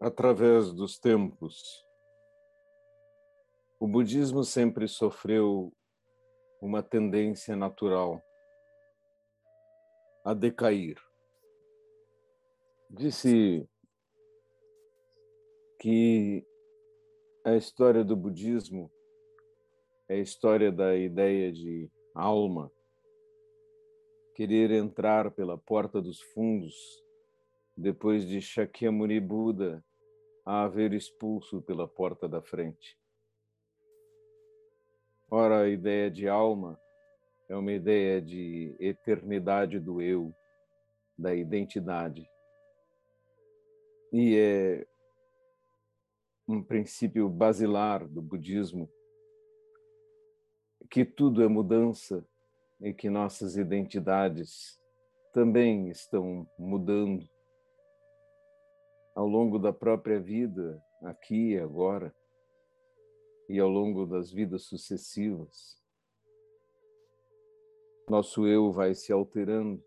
através 0.00 0.72
dos 0.72 0.98
tempos, 0.98 1.84
o 3.80 3.86
budismo 3.86 4.44
sempre 4.44 4.86
sofreu 4.86 5.72
uma 6.60 6.82
tendência 6.82 7.56
natural 7.56 8.22
a 10.24 10.34
decair. 10.34 10.96
Disse 12.90 13.68
que 15.80 16.44
a 17.44 17.54
história 17.54 18.04
do 18.04 18.16
budismo 18.16 18.90
é 20.08 20.14
a 20.14 20.18
história 20.18 20.72
da 20.72 20.96
ideia 20.96 21.52
de 21.52 21.90
alma 22.14 22.70
querer 24.34 24.70
entrar 24.70 25.30
pela 25.32 25.58
porta 25.58 26.00
dos 26.00 26.20
fundos 26.20 26.74
depois 27.76 28.26
de 28.26 28.40
Shakyamuni 28.40 29.20
Buda 29.20 29.84
a 30.48 30.62
haver 30.62 30.94
expulso 30.94 31.60
pela 31.60 31.86
porta 31.86 32.26
da 32.26 32.40
frente. 32.40 32.98
Ora, 35.30 35.64
a 35.64 35.68
ideia 35.68 36.10
de 36.10 36.26
alma 36.26 36.80
é 37.50 37.54
uma 37.54 37.70
ideia 37.70 38.22
de 38.22 38.74
eternidade 38.80 39.78
do 39.78 40.00
eu, 40.00 40.34
da 41.18 41.34
identidade. 41.34 42.26
E 44.10 44.38
é 44.38 44.86
um 46.48 46.62
princípio 46.62 47.28
basilar 47.28 48.08
do 48.08 48.22
budismo 48.22 48.90
que 50.90 51.04
tudo 51.04 51.42
é 51.42 51.46
mudança 51.46 52.26
e 52.80 52.94
que 52.94 53.10
nossas 53.10 53.58
identidades 53.58 54.80
também 55.30 55.90
estão 55.90 56.48
mudando 56.58 57.28
ao 59.18 59.26
longo 59.26 59.58
da 59.58 59.72
própria 59.72 60.20
vida, 60.20 60.80
aqui 61.02 61.54
e 61.54 61.58
agora, 61.58 62.14
e 63.48 63.58
ao 63.58 63.68
longo 63.68 64.06
das 64.06 64.30
vidas 64.30 64.62
sucessivas. 64.66 65.82
Nosso 68.08 68.46
eu 68.46 68.70
vai 68.70 68.94
se 68.94 69.12
alterando. 69.12 69.82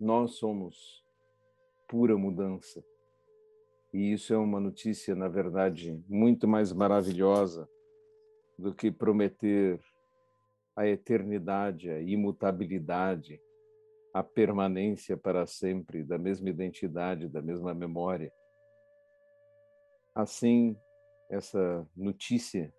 Nós 0.00 0.36
somos 0.36 1.04
pura 1.86 2.16
mudança. 2.16 2.82
E 3.92 4.14
isso 4.14 4.32
é 4.32 4.38
uma 4.38 4.58
notícia, 4.58 5.14
na 5.14 5.28
verdade, 5.28 6.02
muito 6.08 6.48
mais 6.48 6.72
maravilhosa 6.72 7.68
do 8.58 8.74
que 8.74 8.90
prometer 8.90 9.78
a 10.74 10.86
eternidade, 10.86 11.90
a 11.90 12.00
imutabilidade, 12.00 13.38
a 14.12 14.22
permanência 14.22 15.16
para 15.16 15.46
sempre 15.46 16.04
da 16.04 16.18
mesma 16.18 16.50
identidade, 16.50 17.28
da 17.28 17.40
mesma 17.40 17.72
memória. 17.72 18.32
Assim, 20.14 20.76
essa 21.30 21.88
notícia 21.96 22.72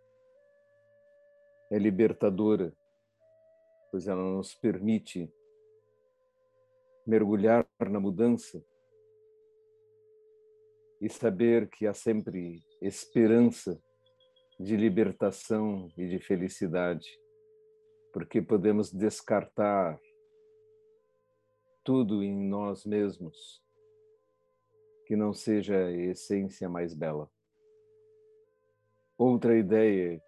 é 1.72 1.80
libertadora, 1.80 2.72
pois 3.90 4.08
ela 4.08 4.22
nos 4.22 4.54
permite 4.54 5.32
mergulhar 7.06 7.68
na 7.80 8.00
mudança 8.00 8.64
e 11.02 11.10
saber 11.10 11.68
que 11.70 11.88
há 11.88 11.94
sempre 11.94 12.62
esperança 12.80 13.82
de 14.60 14.78
libertação 14.78 15.92
e 15.98 16.08
de 16.08 16.20
felicidade, 16.20 17.08
porque 18.14 18.42
podemos 18.42 18.92
descartar 18.92 20.00
tudo 21.84 22.24
em 22.24 22.36
nós 22.48 22.86
mesmos 22.86 23.62
que 25.06 25.16
não 25.16 25.34
seja 25.34 25.86
a 25.86 25.92
essência 25.92 26.70
mais 26.70 26.94
bela. 26.94 27.30
Outra 29.18 29.58
ideia 29.58 30.22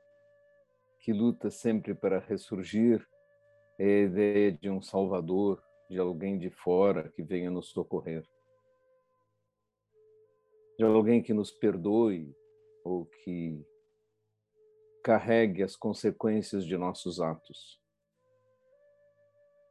que 0.99 1.13
luta 1.13 1.49
sempre 1.49 1.93
para 1.93 2.19
ressurgir 2.19 3.07
é 3.79 3.85
a 3.85 4.01
ideia 4.01 4.51
de 4.51 4.69
um 4.69 4.81
salvador, 4.81 5.63
de 5.89 5.97
alguém 5.99 6.37
de 6.37 6.49
fora 6.49 7.09
que 7.09 7.23
venha 7.23 7.49
nos 7.49 7.69
socorrer. 7.69 8.27
De 10.77 10.83
alguém 10.83 11.21
que 11.21 11.33
nos 11.33 11.51
perdoe 11.51 12.35
ou 12.83 13.05
que 13.05 13.65
carregue 15.03 15.63
as 15.63 15.75
consequências 15.75 16.65
de 16.65 16.75
nossos 16.77 17.21
atos. 17.21 17.79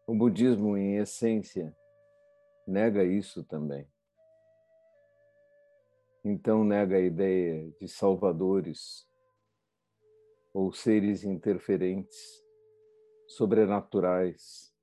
O 0.06 0.14
budismo, 0.14 0.76
em 0.76 0.96
essência, 0.98 1.74
nega 2.66 3.02
isso 3.02 3.42
também. 3.42 3.88
Então, 6.22 6.62
nega 6.62 6.96
a 6.96 7.00
ideia 7.00 7.70
de 7.80 7.88
salvadores 7.88 9.08
ou 10.52 10.72
seres 10.74 11.24
interferentes, 11.24 12.44
sobrenaturais, 13.26 14.74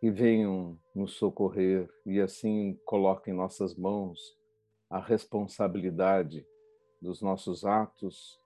que 0.00 0.10
venham 0.10 0.76
nos 0.92 1.14
socorrer 1.14 1.88
e 2.04 2.20
assim 2.20 2.74
coloquem 2.84 3.32
em 3.32 3.36
nossas 3.36 3.76
mãos 3.76 4.36
a 4.90 4.98
responsabilidade 4.98 6.44
dos 7.00 7.22
nossos 7.22 7.64
atos 7.64 8.40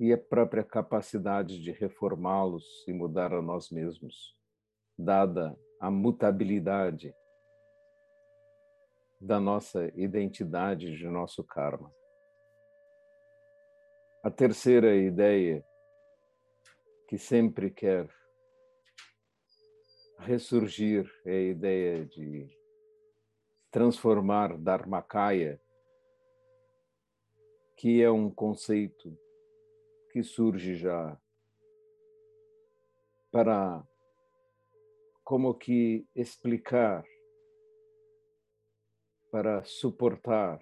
e 0.00 0.14
a 0.14 0.18
própria 0.18 0.64
capacidade 0.64 1.60
de 1.62 1.72
reformá-los 1.72 2.64
e 2.88 2.92
mudar 2.92 3.34
a 3.34 3.42
nós 3.42 3.68
mesmos, 3.68 4.34
dada 4.98 5.54
a 5.78 5.90
mutabilidade 5.90 7.14
da 9.20 9.38
nossa 9.38 9.92
identidade, 9.94 10.96
de 10.96 11.06
nosso 11.06 11.44
karma. 11.44 11.94
A 14.22 14.30
terceira 14.30 14.96
ideia 14.96 15.62
que 17.06 17.18
sempre 17.18 17.70
quer 17.70 18.08
ressurgir 20.20 21.12
é 21.26 21.32
a 21.32 21.42
ideia 21.42 22.06
de 22.06 22.48
transformar 23.70 24.56
Dharmakaya, 24.56 25.60
que 27.76 28.02
é 28.02 28.10
um 28.10 28.30
conceito 28.30 29.14
que 30.10 30.22
surge 30.22 30.74
já 30.74 31.18
para 33.30 33.86
como 35.22 35.54
que 35.54 36.04
explicar, 36.14 37.04
para 39.30 39.62
suportar 39.62 40.60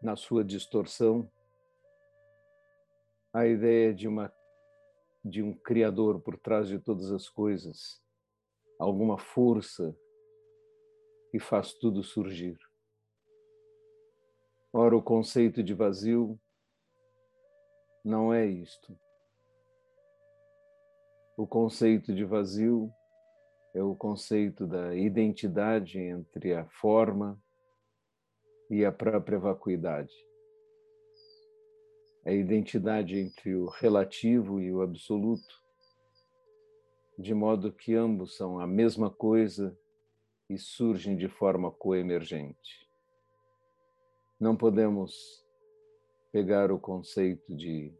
na 0.00 0.14
sua 0.14 0.44
distorção 0.44 1.28
a 3.32 3.46
ideia 3.46 3.92
de 3.92 4.06
uma 4.06 4.32
de 5.24 5.42
um 5.42 5.52
criador 5.52 6.20
por 6.20 6.38
trás 6.38 6.68
de 6.68 6.78
todas 6.78 7.10
as 7.10 7.28
coisas, 7.28 8.00
alguma 8.78 9.18
força 9.18 9.92
que 11.32 11.40
faz 11.40 11.74
tudo 11.74 12.04
surgir. 12.04 12.56
Ora, 14.72 14.96
o 14.96 15.02
conceito 15.02 15.64
de 15.64 15.74
vazio 15.74 16.38
não 18.06 18.32
é 18.32 18.46
isto. 18.46 18.96
O 21.36 21.44
conceito 21.44 22.14
de 22.14 22.24
vazio 22.24 22.88
é 23.74 23.82
o 23.82 23.96
conceito 23.96 24.64
da 24.64 24.94
identidade 24.94 25.98
entre 25.98 26.54
a 26.54 26.64
forma 26.66 27.36
e 28.70 28.84
a 28.84 28.92
própria 28.92 29.40
vacuidade. 29.40 30.14
A 32.24 32.30
identidade 32.30 33.18
entre 33.18 33.56
o 33.56 33.66
relativo 33.66 34.60
e 34.60 34.72
o 34.72 34.82
absoluto, 34.82 35.60
de 37.18 37.34
modo 37.34 37.72
que 37.72 37.94
ambos 37.94 38.36
são 38.36 38.60
a 38.60 38.68
mesma 38.68 39.10
coisa 39.10 39.76
e 40.48 40.56
surgem 40.56 41.16
de 41.16 41.28
forma 41.28 41.72
coemergente. 41.72 42.88
Não 44.38 44.56
podemos 44.56 45.45
pegar 46.36 46.70
o 46.70 46.78
conceito 46.78 47.56
de 47.56 47.96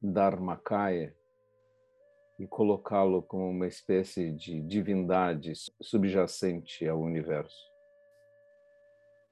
Dharmakaya 0.00 1.12
e 2.38 2.46
colocá-lo 2.46 3.20
como 3.20 3.50
uma 3.50 3.66
espécie 3.66 4.30
de 4.30 4.60
divindade 4.60 5.52
subjacente 5.82 6.86
ao 6.86 7.00
universo. 7.00 7.68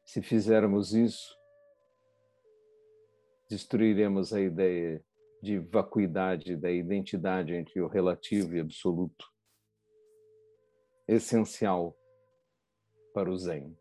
Se 0.04 0.20
fizermos 0.20 0.92
isso, 0.92 1.38
destruiremos 3.48 4.32
a 4.32 4.40
ideia 4.40 5.00
de 5.40 5.60
vacuidade 5.60 6.56
da 6.56 6.72
identidade 6.72 7.54
entre 7.54 7.80
o 7.80 7.86
relativo 7.86 8.56
e 8.56 8.58
absoluto, 8.58 9.24
essencial 11.06 11.96
para 13.14 13.30
o 13.30 13.38
Zen. 13.38 13.78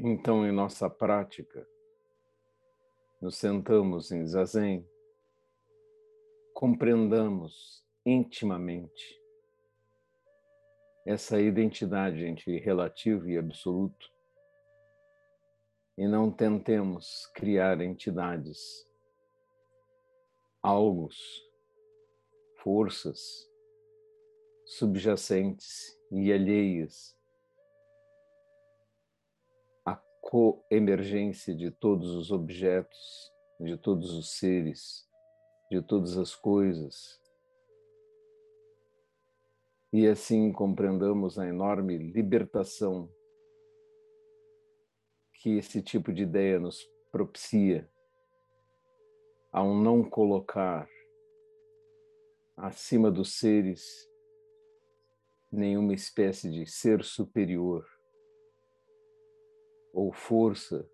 Então, 0.00 0.46
em 0.46 0.52
nossa 0.52 0.88
prática, 0.88 1.68
nos 3.20 3.36
sentamos 3.36 4.12
em 4.12 4.24
zazen, 4.28 4.88
compreendamos 6.54 7.84
intimamente 8.06 9.20
essa 11.04 11.40
identidade 11.40 12.24
entre 12.24 12.60
relativo 12.60 13.28
e 13.28 13.36
absoluto 13.36 14.12
e 15.96 16.06
não 16.06 16.30
tentemos 16.30 17.26
criar 17.34 17.80
entidades, 17.80 18.88
algos, 20.62 21.44
forças 22.62 23.50
subjacentes 24.64 25.98
e 26.12 26.32
alheias 26.32 27.17
coemergência 30.28 31.54
de 31.54 31.70
todos 31.70 32.10
os 32.10 32.30
objetos, 32.30 33.32
de 33.58 33.78
todos 33.78 34.12
os 34.12 34.36
seres, 34.36 35.08
de 35.70 35.80
todas 35.80 36.18
as 36.18 36.34
coisas, 36.34 37.18
e 39.90 40.06
assim 40.06 40.52
compreendamos 40.52 41.38
a 41.38 41.48
enorme 41.48 41.96
libertação 41.96 43.10
que 45.32 45.56
esse 45.56 45.80
tipo 45.80 46.12
de 46.12 46.24
ideia 46.24 46.60
nos 46.60 46.78
propicia 47.10 47.90
ao 49.50 49.74
não 49.74 50.04
colocar 50.04 50.86
acima 52.54 53.10
dos 53.10 53.38
seres 53.38 54.06
nenhuma 55.50 55.94
espécie 55.94 56.50
de 56.50 56.66
ser 56.66 57.02
superior 57.02 57.97
ou 59.98 60.12
força 60.12 60.88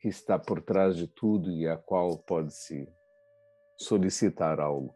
que 0.00 0.06
está 0.06 0.38
por 0.38 0.60
trás 0.60 0.94
de 0.94 1.08
tudo 1.08 1.50
e 1.50 1.66
a 1.66 1.78
qual 1.78 2.18
pode-se 2.18 2.86
solicitar 3.78 4.60
algo. 4.60 4.94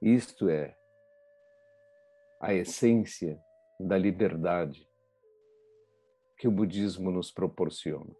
Isto 0.00 0.48
é 0.48 0.78
a 2.40 2.54
essência 2.54 3.36
da 3.80 3.98
liberdade 3.98 4.88
que 6.38 6.46
o 6.46 6.52
budismo 6.52 7.10
nos 7.10 7.32
proporciona. 7.32 8.14